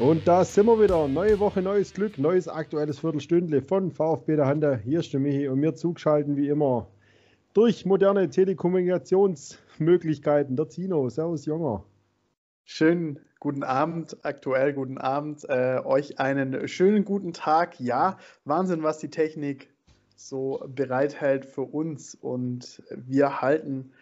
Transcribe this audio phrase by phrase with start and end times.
[0.00, 1.06] Und da sind wir wieder.
[1.06, 4.80] Neue Woche, neues Glück, neues aktuelles Viertelstündle von VfB der Hande.
[4.82, 6.88] Hier ist der Michi und mir zugeschalten wie immer
[7.52, 10.56] durch moderne Telekommunikationsmöglichkeiten.
[10.56, 11.84] Der Tino, Servus Junger.
[12.64, 15.48] Schönen guten Abend, aktuell guten Abend.
[15.48, 17.78] Äh, euch einen schönen guten Tag.
[17.78, 19.70] Ja, Wahnsinn, was die Technik
[20.16, 22.16] so bereithält für uns.
[22.16, 23.92] Und wir halten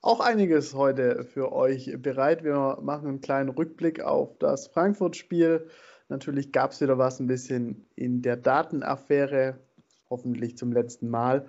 [0.00, 2.44] auch einiges heute für euch bereit.
[2.44, 5.68] Wir machen einen kleinen Rückblick auf das Frankfurt-Spiel.
[6.08, 9.58] Natürlich gab es wieder was ein bisschen in der Datenaffäre,
[10.08, 11.48] hoffentlich zum letzten Mal.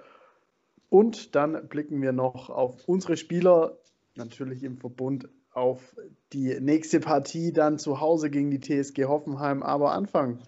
[0.90, 3.78] Und dann blicken wir noch auf unsere Spieler,
[4.16, 5.96] natürlich im Verbund auf
[6.34, 9.64] die nächste Partie dann zu Hause gegen die TSG Hoffenheim.
[9.64, 10.40] Aber anfangen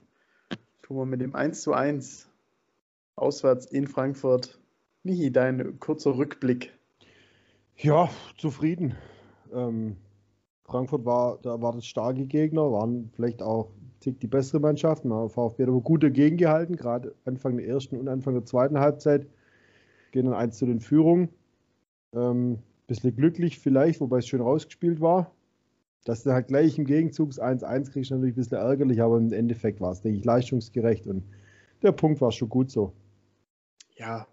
[0.81, 2.27] tun wir mit dem 1 zu 1
[3.15, 4.59] auswärts in Frankfurt.
[5.03, 6.73] Michi, dein kurzer Rückblick.
[7.83, 8.95] Ja, zufrieden.
[9.51, 9.97] Ähm,
[10.65, 15.03] Frankfurt war, da war das starke Gegner, waren vielleicht auch Tick die bessere Mannschaft.
[15.03, 18.79] Man VfB hat aber gut dagegen gehalten, gerade Anfang der ersten und Anfang der zweiten
[18.79, 19.25] Halbzeit.
[20.11, 21.29] Gehen dann eins zu den Führungen.
[22.13, 25.31] Ähm, bisschen glücklich vielleicht, wobei es schön rausgespielt war.
[26.03, 29.81] Dass du halt gleich im Gegenzug 1-1 kriegst, natürlich ein bisschen ärgerlich, aber im Endeffekt
[29.81, 31.23] war es, denke ich, leistungsgerecht und
[31.81, 32.93] der Punkt war schon gut so.
[33.95, 34.27] Ja,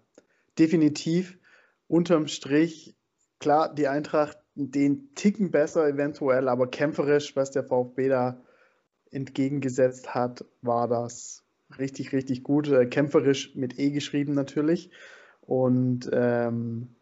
[0.57, 1.39] definitiv.
[1.87, 2.95] Unterm Strich
[3.39, 8.41] klar, die Eintracht den Ticken besser eventuell, aber kämpferisch, was der VfB da
[9.11, 11.43] entgegengesetzt hat, war das
[11.77, 12.67] richtig, richtig gut.
[12.67, 14.91] Äh, kämpferisch mit E geschrieben natürlich.
[15.41, 16.95] Und ähm,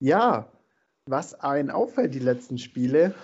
[0.00, 0.52] ja,
[1.06, 3.14] was einen auffällt, die letzten Spiele,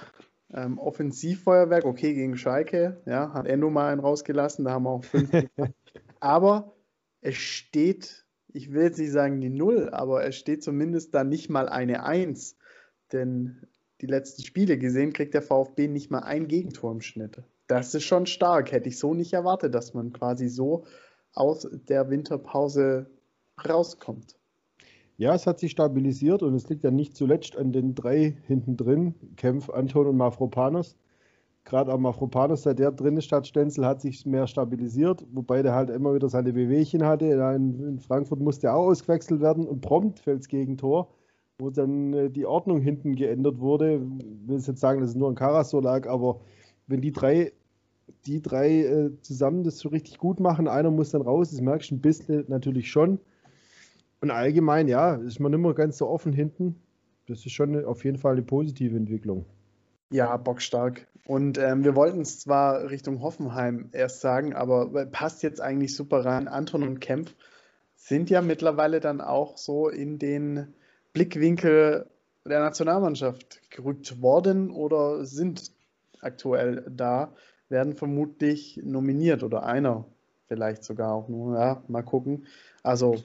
[0.52, 5.04] ähm, Offensivfeuerwerk, okay, gegen Schalke, ja, hat Endo mal einen rausgelassen, da haben wir auch
[5.04, 5.30] fünf.
[6.20, 6.74] aber
[7.20, 8.21] es steht
[8.52, 12.04] ich will jetzt nicht sagen die Null, aber es steht zumindest da nicht mal eine
[12.04, 12.56] Eins.
[13.12, 13.66] Denn
[14.00, 17.42] die letzten Spiele gesehen, kriegt der VfB nicht mal ein Gegentor im Schnitt.
[17.66, 18.72] Das ist schon stark.
[18.72, 20.84] Hätte ich so nicht erwartet, dass man quasi so
[21.32, 23.06] aus der Winterpause
[23.66, 24.36] rauskommt.
[25.16, 28.76] Ja, es hat sich stabilisiert und es liegt ja nicht zuletzt an den drei hinten
[28.76, 30.96] drin, Kempf, Anton und Mafropanos
[31.64, 35.74] gerade auch Mafropanos, seit der drin ist statt Stenzel, hat sich mehr stabilisiert, wobei der
[35.74, 37.26] halt immer wieder seine Bewegchen hatte.
[37.26, 41.08] In, Frankfurt musste er auch ausgewechselt werden und prompt fällt das Gegentor,
[41.58, 43.94] wo dann äh, die Ordnung hinten geändert wurde.
[43.94, 46.40] Ich will jetzt sagen, dass es nur ein Karasor lag, aber
[46.88, 47.52] wenn die drei,
[48.26, 51.90] die drei äh, zusammen das so richtig gut machen, einer muss dann raus, das merkst
[51.90, 53.20] du ein bisschen natürlich schon.
[54.20, 56.76] Und allgemein, ja, ist man immer ganz so offen hinten.
[57.26, 59.44] Das ist schon auf jeden Fall eine positive Entwicklung.
[60.12, 61.06] Ja, bockstark.
[61.24, 66.24] Und ähm, wir wollten es zwar Richtung Hoffenheim erst sagen, aber passt jetzt eigentlich super
[66.24, 66.48] rein.
[66.48, 67.34] Anton und Kempf
[67.96, 70.74] sind ja mittlerweile dann auch so in den
[71.12, 72.10] Blickwinkel
[72.44, 75.72] der Nationalmannschaft gerückt worden oder sind
[76.20, 77.32] aktuell da,
[77.68, 80.04] werden vermutlich nominiert oder einer
[80.48, 81.58] vielleicht sogar auch nur.
[81.58, 82.46] Ja, mal gucken.
[82.82, 83.16] Also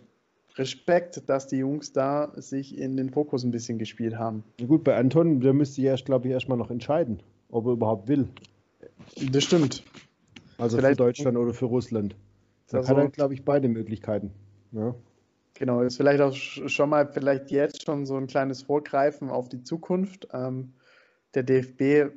[0.57, 4.43] Respekt, dass die Jungs da sich in den Fokus ein bisschen gespielt haben.
[4.65, 8.27] Gut, bei Anton, der müsste ja, glaube ich, erstmal noch entscheiden, ob er überhaupt will.
[9.31, 9.83] Das stimmt.
[10.57, 12.15] Also Vielleicht für Deutschland oder für Russland.
[12.69, 14.31] Da also, hat er, glaube ich, beide Möglichkeiten.
[14.71, 14.95] Ja.
[15.53, 19.63] Genau, ist vielleicht auch schon mal, vielleicht jetzt schon so ein kleines Vorgreifen auf die
[19.63, 20.27] Zukunft.
[20.31, 20.73] Ähm,
[21.33, 22.13] der DFB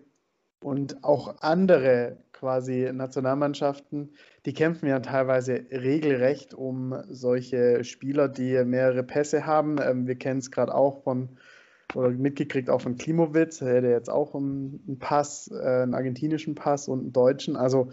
[0.62, 4.14] und auch andere quasi Nationalmannschaften,
[4.46, 9.76] die kämpfen ja teilweise regelrecht um solche Spieler, die mehrere Pässe haben.
[9.82, 11.30] Ähm, wir kennen es gerade auch von,
[11.94, 17.00] oder mitgekriegt auch von Klimowitz, der jetzt auch einen Pass, äh, einen argentinischen Pass und
[17.00, 17.56] einen deutschen.
[17.56, 17.90] Also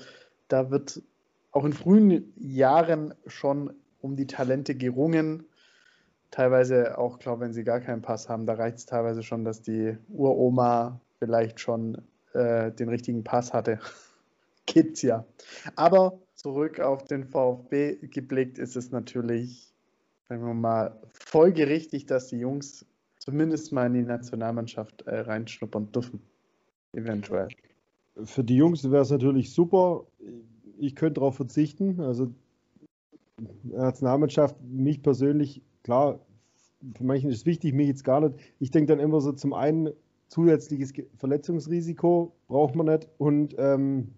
[0.48, 1.02] da wird
[1.52, 5.44] auch in frühen Jahren schon um die Talente gerungen.
[6.32, 9.62] Teilweise auch, glaube wenn sie gar keinen Pass haben, da reicht es teilweise schon, dass
[9.62, 12.02] die Uroma vielleicht schon
[12.34, 13.80] äh, den richtigen Pass hatte.
[14.66, 15.26] Gibt's ja.
[15.76, 19.74] Aber zurück auf den VfB geblickt ist es natürlich,
[20.28, 22.86] sagen wir mal, folgerichtig, dass die Jungs
[23.18, 26.22] zumindest mal in die Nationalmannschaft äh, reinschnuppern dürfen.
[26.94, 27.48] Eventuell.
[28.24, 30.06] Für die Jungs wäre es natürlich super.
[30.78, 32.00] Ich könnte darauf verzichten.
[32.00, 32.32] Also
[33.64, 36.20] Nationalmannschaft, mich persönlich, klar,
[36.96, 38.40] für manchen ist es wichtig, mich jetzt gar nicht.
[38.60, 39.90] Ich denke dann immer so zum einen,
[40.28, 44.10] zusätzliches Verletzungsrisiko braucht man nicht und ähm,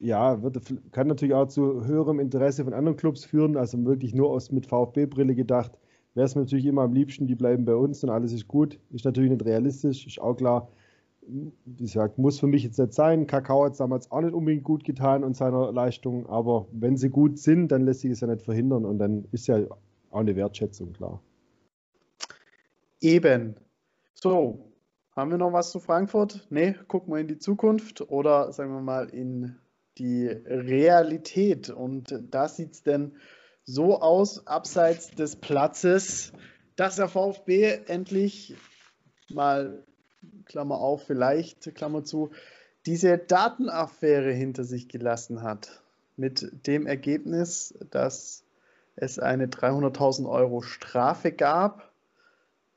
[0.00, 0.58] ja, wird,
[0.92, 4.66] kann natürlich auch zu höherem Interesse von anderen Clubs führen, also wirklich nur aus mit
[4.66, 5.72] VfB-Brille gedacht,
[6.14, 8.78] wäre es natürlich immer am liebsten, die bleiben bei uns und alles ist gut.
[8.90, 10.68] Ist natürlich nicht realistisch, ist auch klar.
[11.22, 13.26] Wie gesagt, muss für mich jetzt nicht sein.
[13.26, 17.10] Kakao hat es damals auch nicht unbedingt gut getan und seiner Leistung, aber wenn sie
[17.10, 19.60] gut sind, dann lässt sich es ja nicht verhindern und dann ist ja
[20.10, 21.22] auch eine Wertschätzung klar.
[23.00, 23.54] Eben.
[24.14, 24.69] So,
[25.16, 26.46] haben wir noch was zu Frankfurt?
[26.50, 29.56] Nee, gucken wir in die Zukunft oder sagen wir mal in
[29.98, 31.70] die Realität.
[31.70, 33.16] Und da sieht es denn
[33.64, 36.32] so aus, abseits des Platzes,
[36.76, 38.56] dass der VfB endlich
[39.28, 39.84] mal,
[40.46, 42.30] Klammer auf, vielleicht, Klammer zu,
[42.86, 45.82] diese Datenaffäre hinter sich gelassen hat.
[46.16, 48.44] Mit dem Ergebnis, dass
[48.96, 51.89] es eine 300.000 Euro Strafe gab.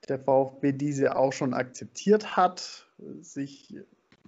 [0.10, 2.88] Der VfB diese auch schon akzeptiert hat,
[3.22, 3.76] sich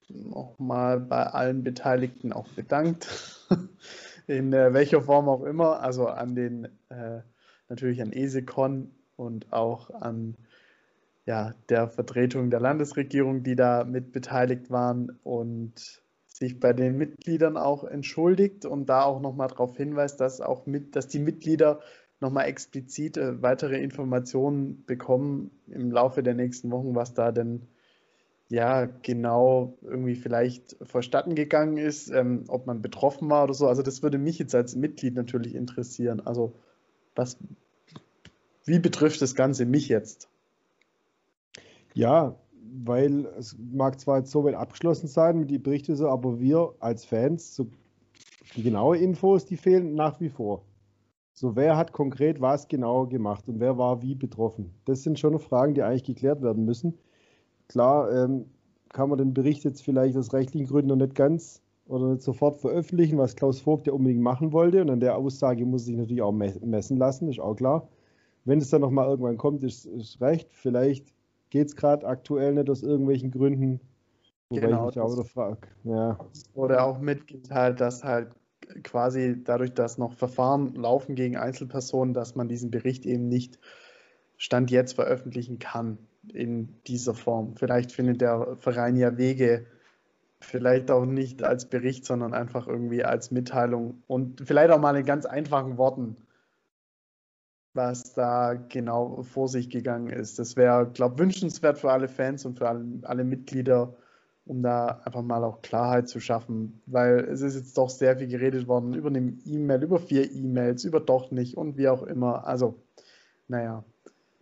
[0.07, 3.45] nochmal bei allen Beteiligten auch bedankt,
[4.27, 7.22] in äh, welcher Form auch immer, also an den, äh,
[7.69, 10.36] natürlich an ESECON und auch an
[11.25, 17.57] ja, der Vertretung der Landesregierung, die da mit beteiligt waren und sich bei den Mitgliedern
[17.57, 21.80] auch entschuldigt und da auch nochmal darauf hinweist, dass auch mit, dass die Mitglieder
[22.25, 27.62] nochmal explizit äh, weitere Informationen bekommen im Laufe der nächsten Wochen, was da denn
[28.50, 33.68] ja genau irgendwie vielleicht verstatten gegangen ist, ähm, ob man betroffen war oder so.
[33.68, 36.19] Also das würde mich jetzt als Mitglied natürlich interessieren.
[36.25, 36.54] Also
[37.16, 37.38] was,
[38.66, 40.28] wie betrifft das Ganze mich jetzt?
[41.94, 42.36] Ja,
[42.83, 46.74] weil es mag zwar jetzt so weit abgeschlossen sein mit den Berichten, so, aber wir
[46.80, 47.68] als Fans, so,
[48.56, 50.63] die genaue Infos, die fehlen nach wie vor.
[51.37, 54.73] So, wer hat konkret was genau gemacht und wer war wie betroffen?
[54.85, 56.97] Das sind schon Fragen, die eigentlich geklärt werden müssen.
[57.67, 58.45] Klar, ähm,
[58.93, 62.55] kann man den Bericht jetzt vielleicht aus rechtlichen Gründen noch nicht ganz oder nicht sofort
[62.55, 64.81] veröffentlichen, was Klaus Vogt ja unbedingt machen wollte.
[64.81, 67.89] Und an der Aussage muss sich natürlich auch messen lassen, ist auch klar.
[68.45, 70.47] Wenn es dann nochmal irgendwann kommt, ist, ist recht.
[70.53, 71.13] Vielleicht
[71.49, 73.81] geht es gerade aktuell nicht aus irgendwelchen Gründen.
[74.49, 75.67] Wobei genau, ich mich auch wieder frage.
[75.83, 76.17] Ja.
[76.53, 78.29] Wurde auch mitgeteilt, dass halt
[78.83, 83.59] quasi dadurch, dass noch Verfahren laufen gegen Einzelpersonen, dass man diesen Bericht eben nicht
[84.38, 85.97] Stand jetzt veröffentlichen kann
[86.33, 87.56] in dieser Form.
[87.56, 89.65] Vielleicht findet der Verein ja Wege,
[90.41, 95.06] vielleicht auch nicht als Bericht, sondern einfach irgendwie als Mitteilung und vielleicht auch mal in
[95.06, 96.18] ganz einfachen Worten
[97.75, 100.39] was da genau vor sich gegangen ist.
[100.39, 103.95] Das wäre, glaube ich, wünschenswert für alle Fans und für alle, alle, Mitglieder,
[104.45, 108.27] um da einfach mal auch Klarheit zu schaffen, weil es ist jetzt doch sehr viel
[108.27, 112.45] geredet worden über eine E-Mail, über vier E-Mails, über doch nicht und wie auch immer.
[112.45, 112.75] Also,
[113.47, 113.83] naja,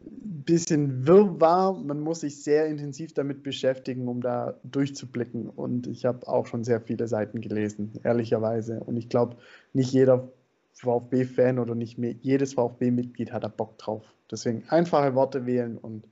[0.01, 1.73] ein bisschen Wirrwarr.
[1.73, 5.49] Man muss sich sehr intensiv damit beschäftigen, um da durchzublicken.
[5.49, 8.81] Und ich habe auch schon sehr viele Seiten gelesen, ehrlicherweise.
[8.81, 9.37] Und ich glaube,
[9.71, 10.29] nicht jeder
[10.73, 14.03] VfB-Fan oder nicht mehr jedes VfB-Mitglied hat da Bock drauf.
[14.29, 16.07] Deswegen einfache Worte wählen und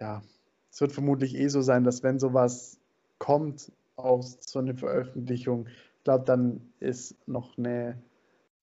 [0.00, 0.22] ja,
[0.70, 2.77] es wird vermutlich eh so sein, dass wenn sowas
[3.18, 7.98] kommt aus so einer Veröffentlichung, ich glaube, dann ist noch eine,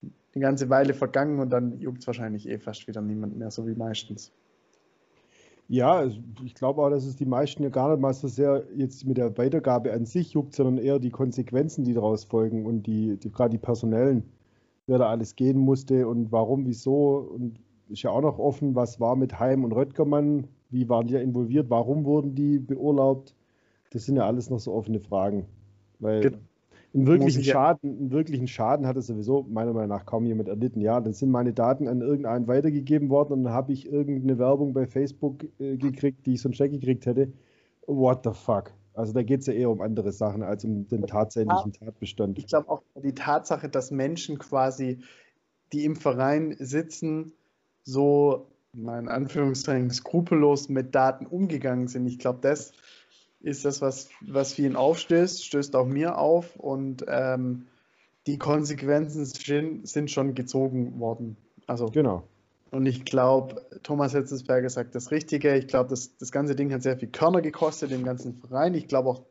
[0.01, 3.67] eine ganze Weile vergangen und dann juckt es wahrscheinlich eh fast wieder niemand mehr, so
[3.67, 4.31] wie meistens.
[5.67, 6.05] Ja,
[6.43, 9.17] ich glaube auch, dass es die meisten ja gar nicht mal so sehr jetzt mit
[9.17, 13.31] der Weitergabe an sich juckt, sondern eher die Konsequenzen, die daraus folgen und die, die
[13.31, 14.23] gerade die personellen
[14.87, 17.17] wer da alles gehen musste und warum, wieso.
[17.17, 17.59] Und
[17.89, 21.69] ist ja auch noch offen, was war mit Heim und Röttgermann, wie waren die involviert,
[21.69, 23.35] warum wurden die beurlaubt.
[23.91, 25.45] Das sind ja alles noch so offene Fragen.
[25.99, 26.37] Weil genau.
[26.93, 30.81] einen, wirklichen Schaden, einen wirklichen Schaden hat es sowieso meiner Meinung nach kaum jemand erlitten.
[30.81, 34.73] Ja, dann sind meine Daten an irgendeinen weitergegeben worden und dann habe ich irgendeine Werbung
[34.73, 37.31] bei Facebook äh, gekriegt, die ich sonst gekriegt hätte.
[37.87, 38.71] What the fuck?
[38.95, 42.39] Also da geht es ja eher um andere Sachen als um den tatsächlichen Tatbestand.
[42.39, 44.99] Ich glaube auch die Tatsache, dass Menschen quasi,
[45.73, 47.33] die im Verein sitzen,
[47.83, 52.07] so mal in Anführungszeichen skrupellos mit Daten umgegangen sind.
[52.07, 52.71] Ich glaube, das
[53.41, 57.67] ist das, was, was vielen aufstößt, stößt auch mir auf und ähm,
[58.27, 61.37] die Konsequenzen sind schon gezogen worden.
[61.67, 62.23] Also genau.
[62.71, 65.55] Und ich glaube, Thomas Hitzesberger sagt das Richtige.
[65.55, 68.73] Ich glaube, das, das ganze Ding hat sehr viel Körner gekostet, dem ganzen Verein.
[68.73, 69.23] Ich glaube auch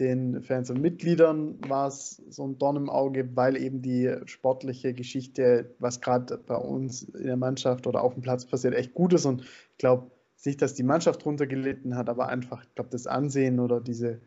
[0.00, 4.94] den Fans und Mitgliedern war es so ein Dorn im Auge, weil eben die sportliche
[4.94, 9.12] Geschichte, was gerade bei uns in der Mannschaft oder auf dem Platz passiert, echt gut
[9.12, 9.26] ist.
[9.26, 10.10] Und ich glaube
[10.46, 14.20] nicht, dass die Mannschaft drunter gelitten hat, aber einfach, ich glaube, das Ansehen oder diese,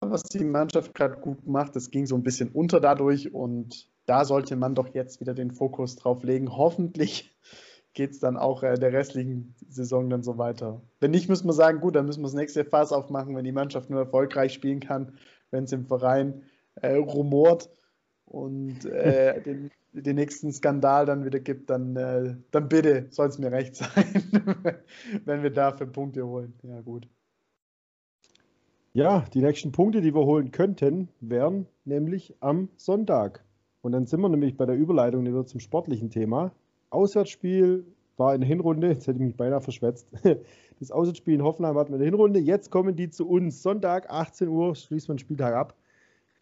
[0.00, 4.24] was die Mannschaft gerade gut macht, das ging so ein bisschen unter dadurch und da
[4.24, 6.56] sollte man doch jetzt wieder den Fokus drauf legen.
[6.56, 7.36] Hoffentlich
[7.94, 10.80] geht es dann auch äh, der restlichen Saison dann so weiter.
[11.00, 13.52] Wenn nicht, müssen wir sagen, gut, dann müssen wir das nächste Fass aufmachen, wenn die
[13.52, 15.18] Mannschaft nur erfolgreich spielen kann,
[15.50, 16.42] wenn es im Verein
[16.76, 17.70] äh, rumort
[18.24, 19.70] und äh, den,
[20.02, 24.22] den, nächsten Skandal dann wieder gibt, dann, äh, dann bitte soll es mir recht sein,
[25.24, 26.54] wenn wir dafür Punkte holen.
[26.62, 27.08] Ja, gut.
[28.92, 33.44] Ja, die nächsten Punkte, die wir holen könnten, wären nämlich am Sonntag.
[33.80, 36.52] Und dann sind wir nämlich bei der Überleitung wieder zum sportlichen Thema.
[36.90, 37.84] Auswärtsspiel
[38.16, 40.08] war in der Hinrunde, jetzt hätte ich mich beinahe verschwätzt.
[40.80, 42.38] Das Auswärtsspiel in Hoffenheim hatten wir in der Hinrunde.
[42.38, 43.64] Jetzt kommen die zu uns.
[43.64, 45.74] Sonntag, 18 Uhr, schließt man den Spieltag ab.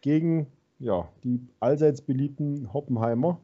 [0.01, 0.45] Gegen
[0.79, 3.39] ja, die allseits beliebten Hoppenheimer.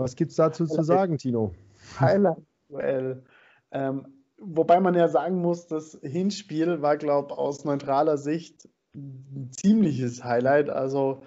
[0.00, 1.52] Was gibt es dazu zu sagen, Tino?
[2.00, 3.22] Highlight-Duell.
[3.70, 4.06] Ähm,
[4.38, 10.24] wobei man ja sagen muss, das Hinspiel war, glaube ich, aus neutraler Sicht ein ziemliches
[10.24, 10.70] Highlight.
[10.70, 11.22] Also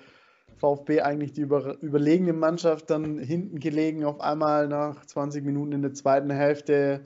[0.58, 5.82] VfB eigentlich die über, überlegene Mannschaft dann hinten gelegen, auf einmal nach 20 Minuten in
[5.82, 7.06] der zweiten Hälfte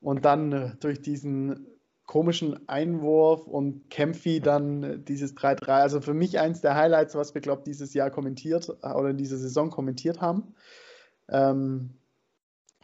[0.00, 1.66] und dann äh, durch diesen
[2.06, 5.68] komischen Einwurf und Kämpfi dann dieses 3-3.
[5.68, 9.10] Also für mich eins der Highlights, was wir, glaube ich, dieses Jahr kommentiert äh, oder
[9.10, 10.54] in dieser Saison kommentiert haben.
[11.28, 11.90] Ähm,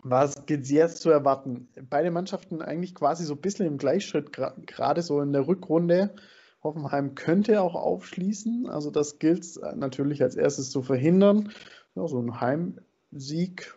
[0.03, 1.69] was geht jetzt zu erwarten?
[1.89, 6.15] Beide Mannschaften eigentlich quasi so ein bisschen im Gleichschritt, gerade so in der Rückrunde.
[6.63, 8.69] Hoffenheim könnte auch aufschließen.
[8.69, 11.53] Also das gilt natürlich als erstes zu verhindern.
[11.95, 13.75] Ja, so ein Heimsieg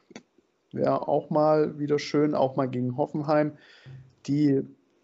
[0.71, 3.57] wäre auch mal wieder schön, auch mal gegen Hoffenheim,
[4.27, 4.63] die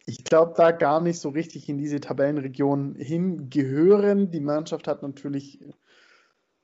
[0.09, 4.31] ich glaube, da gar nicht so richtig in diese Tabellenregion hingehören.
[4.31, 5.59] Die Mannschaft hat natürlich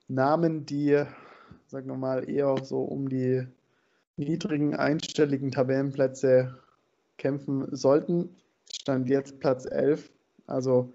[0.08, 1.04] Namen, die,
[1.66, 3.46] sagen wir mal, eher so um die
[4.16, 6.56] niedrigen einstelligen Tabellenplätze
[7.18, 8.30] kämpfen sollten.
[8.72, 10.10] Stand jetzt Platz 11.
[10.46, 10.92] Also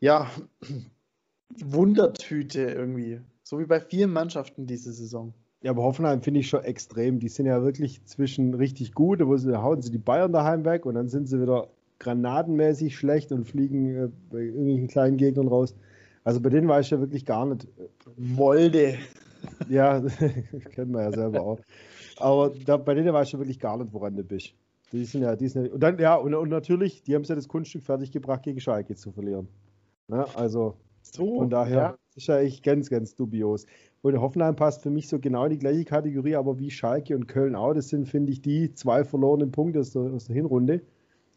[0.00, 0.30] ja,
[1.60, 3.20] Wundertüte irgendwie.
[3.42, 5.34] So wie bei vielen Mannschaften diese Saison.
[5.62, 7.20] Ja, aber Hoffenheim finde ich schon extrem.
[7.20, 10.86] Die sind ja wirklich zwischen richtig gut, wo sie hauen sie die Bayern daheim weg
[10.86, 11.68] und dann sind sie wieder
[12.00, 15.76] granatenmäßig schlecht und fliegen äh, bei irgendwelchen kleinen Gegnern raus.
[16.24, 17.68] Also bei denen weiß ich ja wirklich gar nicht.
[18.16, 18.98] Molde.
[19.68, 20.00] Ja,
[20.74, 21.60] kennen wir ja selber auch.
[22.18, 24.54] Aber da, bei denen weiß ich ja wirklich gar nicht, woran du bist.
[24.92, 27.34] Die sind ja, die sind ja, und dann, ja, und, und natürlich, die haben ja
[27.34, 29.48] das Kunststück fertiggebracht, gegen Schalke zu verlieren.
[30.08, 30.26] Ne?
[30.34, 31.98] Also so, von daher ja.
[32.14, 33.66] ist ja echt ganz, ganz dubios.
[34.02, 37.28] Und Hoffenheim passt für mich so genau in die gleiche Kategorie, aber wie Schalke und
[37.28, 37.72] Köln auch.
[37.72, 40.82] Das sind, finde ich, die zwei verlorenen Punkte aus der, aus der Hinrunde.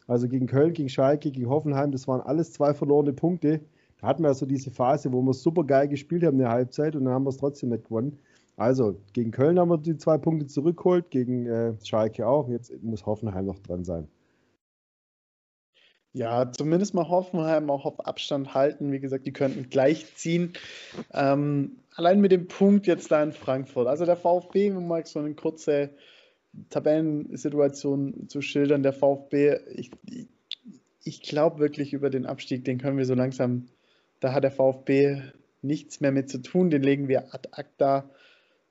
[0.06, 3.60] Also gegen Köln, gegen Schalke, gegen Hoffenheim, das waren alles zwei verlorene Punkte.
[4.06, 7.04] Hatten wir so diese Phase, wo wir super geil gespielt haben in der Halbzeit und
[7.04, 8.18] dann haben wir es trotzdem nicht gewonnen.
[8.56, 12.48] Also gegen Köln haben wir die zwei Punkte zurückgeholt, gegen äh, Schalke auch.
[12.48, 14.08] Jetzt muss Hoffenheim noch dran sein.
[16.14, 18.90] Ja, zumindest mal Hoffenheim auch auf Abstand halten.
[18.90, 20.54] Wie gesagt, die könnten gleich ziehen.
[21.12, 23.86] Ähm, allein mit dem Punkt jetzt da in Frankfurt.
[23.86, 25.90] Also der VfB, um mal so eine kurze
[26.70, 29.90] Tabellensituation zu schildern, der VfB, ich,
[31.04, 33.66] ich glaube wirklich über den Abstieg, den können wir so langsam,
[34.20, 35.22] da hat der VfB
[35.62, 38.08] nichts mehr mit zu tun, den legen wir ad acta.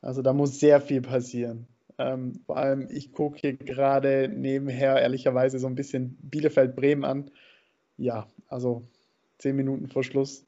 [0.02, 1.68] Also da muss sehr viel passieren.
[1.98, 7.32] Ähm, vor allem, ich gucke hier gerade nebenher ehrlicherweise so ein bisschen Bielefeld-Bremen an.
[7.98, 8.84] Ja, also
[9.38, 10.46] zehn Minuten vor Schluss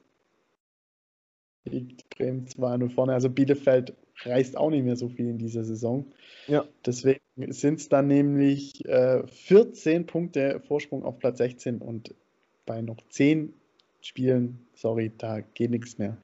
[1.64, 3.14] liegt Bremen 2-0 vorne.
[3.14, 6.12] Also Bielefeld reißt auch nicht mehr so viel in dieser Saison.
[6.46, 6.64] Ja.
[6.84, 12.14] Deswegen sind es dann nämlich äh, 14 Punkte Vorsprung auf Platz 16 und
[12.66, 13.54] bei noch 10
[14.08, 16.16] Spielen, sorry, da geht nichts mehr.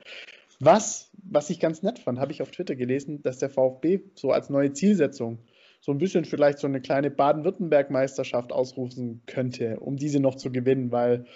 [0.58, 4.30] Was, was ich ganz nett fand, habe ich auf Twitter gelesen, dass der VfB so
[4.30, 5.38] als neue Zielsetzung
[5.80, 10.92] so ein bisschen vielleicht so eine kleine Baden-Württemberg-Meisterschaft ausrufen könnte, um diese noch zu gewinnen,
[10.92, 11.26] weil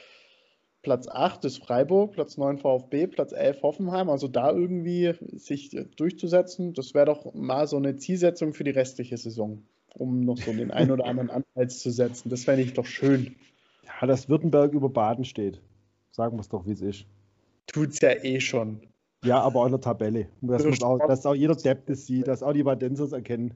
[0.81, 4.09] Platz 8 ist Freiburg, Platz 9 VfB, Platz 11 Hoffenheim.
[4.09, 9.19] Also da irgendwie sich durchzusetzen, das wäre doch mal so eine Zielsetzung für die restliche
[9.19, 9.65] Saison,
[9.95, 12.31] um noch so den einen oder anderen Anreiz zu setzen.
[12.31, 13.37] Das fände ich doch schön.
[13.85, 15.61] Ja, dass Württemberg über Baden steht.
[16.19, 17.07] Sagen wir es doch, wie es ist.
[17.69, 18.81] Tut es ja eh schon.
[19.25, 20.27] Ja, aber auch in der Tabelle.
[20.41, 23.55] Dass, auch, dass auch jeder Depp das sieht, dass auch die Badensers erkennen.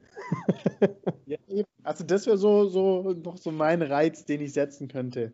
[1.25, 1.37] ja,
[1.83, 5.33] also das wäre so, so noch so mein Reiz, den ich setzen könnte.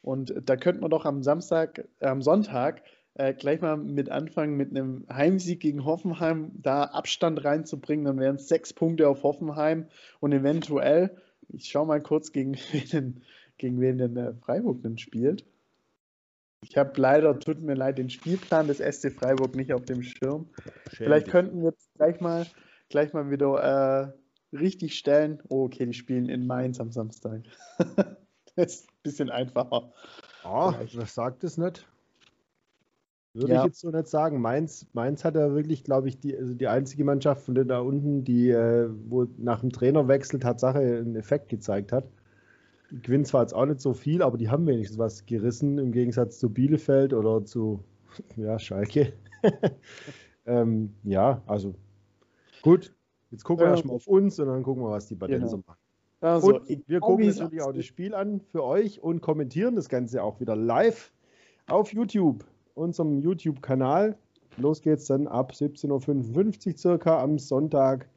[0.00, 2.82] Und da könnte man doch am Samstag, äh, am Sonntag
[3.16, 8.06] äh, gleich mal mit anfangen, mit einem Heimsieg gegen Hoffenheim da Abstand reinzubringen.
[8.06, 9.88] Dann wären es sechs Punkte auf Hoffenheim
[10.20, 11.18] und eventuell,
[11.50, 13.20] ich schaue mal kurz, gegen wen,
[13.58, 15.44] gegen wen denn der Freiburg denn spielt.
[16.62, 20.48] Ich habe leider, tut mir leid, den Spielplan des SC Freiburg nicht auf dem Schirm.
[20.92, 21.06] Schön.
[21.06, 22.46] Vielleicht könnten wir jetzt gleich mal,
[22.88, 24.12] gleich mal wieder
[24.52, 25.42] äh, richtig stellen.
[25.48, 27.42] Oh, okay, die spielen in Mainz am Samstag.
[28.56, 29.92] das ist ein bisschen einfacher.
[30.44, 31.86] Ah, das sagt es nicht.
[33.34, 33.60] Würde ja.
[33.60, 34.40] ich jetzt so nicht sagen.
[34.40, 38.24] Mainz, Mainz hat ja wirklich, glaube ich, die, also die einzige Mannschaft von da unten,
[38.24, 42.04] die, äh, wo nach dem Trainerwechsel Tatsache einen Effekt gezeigt hat.
[43.00, 46.38] Gewinnen zwar jetzt auch nicht so viel, aber die haben wenigstens was gerissen, im Gegensatz
[46.38, 47.82] zu Bielefeld oder zu
[48.36, 49.12] ja, Schalke.
[50.46, 51.74] ähm, ja, also
[52.62, 52.94] gut.
[53.30, 55.64] Jetzt gucken wir erstmal auf uns und dann gucken wir, was die Badenser genau.
[55.66, 55.78] machen.
[56.20, 60.22] Also, und wir gucken natürlich auch das Spiel an für euch und kommentieren das Ganze
[60.22, 61.12] auch wieder live
[61.66, 62.44] auf YouTube,
[62.74, 64.16] unserem YouTube-Kanal.
[64.58, 68.08] Los geht's dann ab 17.55 Uhr circa am Sonntag.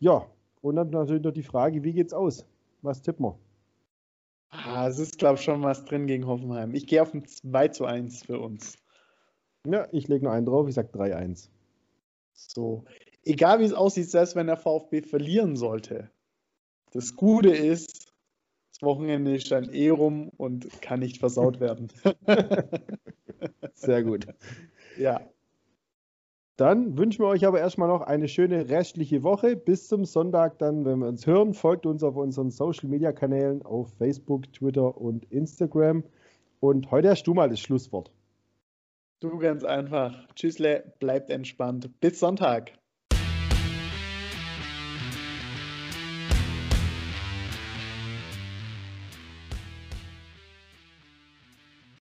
[0.00, 0.24] Ja,
[0.62, 2.46] und dann natürlich noch die Frage, wie geht's aus?
[2.82, 3.38] Was tippen wir?
[4.80, 6.74] Ah, es ist, glaube ich, schon was drin gegen Hoffenheim.
[6.74, 8.78] Ich gehe auf ein 2 zu 1 für uns.
[9.66, 11.50] Ja, ich lege noch einen drauf, ich sage 3-1.
[12.32, 12.86] So,
[13.22, 16.10] egal wie es aussieht, selbst wenn der VfB verlieren sollte,
[16.92, 18.14] das Gute ist,
[18.72, 21.88] das Wochenende ist dann eh rum und kann nicht versaut werden.
[23.74, 24.28] Sehr gut.
[24.96, 25.20] Ja.
[26.60, 29.56] Dann wünschen wir euch aber erstmal noch eine schöne restliche Woche.
[29.56, 33.62] Bis zum Sonntag dann, wenn wir uns hören, folgt uns auf unseren Social Media Kanälen
[33.62, 36.04] auf Facebook, Twitter und Instagram.
[36.60, 38.12] Und heute hast du mal das Schlusswort.
[39.20, 40.14] Du ganz einfach.
[40.34, 41.98] Tschüssle, bleibt entspannt.
[41.98, 42.72] Bis Sonntag.